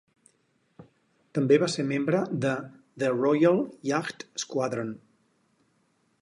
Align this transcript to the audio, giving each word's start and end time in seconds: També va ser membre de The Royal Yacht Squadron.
També 1.37 1.59
va 1.63 1.67
ser 1.73 1.85
membre 1.91 2.21
de 2.45 2.53
The 3.05 3.11
Royal 3.13 3.61
Yacht 3.91 4.27
Squadron. 4.45 4.91